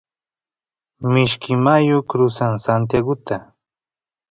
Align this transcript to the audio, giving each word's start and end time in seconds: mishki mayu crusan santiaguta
mishki 1.11 1.51
mayu 1.63 1.97
crusan 2.09 2.53
santiaguta 2.63 3.35